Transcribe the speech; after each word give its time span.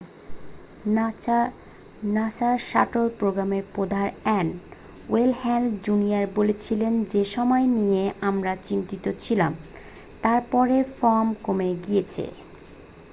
"নাসার 2.11 2.55
শাটল 2.69 3.05
প্রোগ্রামের 3.19 3.63
প্রধান 3.73 4.07
এন. 4.39 4.47
ওয়েন 5.09 5.31
হ্যালে 5.41 5.69
জুনিয়র 5.83 6.25
বলেছিলেন 6.35 6.93
"যে 7.05 7.23
সময় 7.25 7.65
নিয়ে 7.77 8.03
আমরা 8.21 8.53
চিন্তিত 8.67 9.05
ছিলাম 9.19 9.51
তার 10.23 10.39
পরে" 10.51 10.77
ফোম 10.97 11.27
কমে 11.43 11.69
গেছে। 11.87 12.25